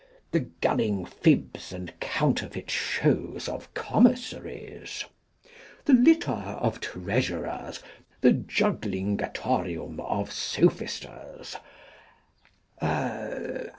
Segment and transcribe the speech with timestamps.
[0.31, 5.05] The Gulling Fibs and Counterfeit shows of Commissaries.
[5.85, 7.83] The Litter of Treasurers.
[8.21, 11.55] The Juglingatorium of Sophisters.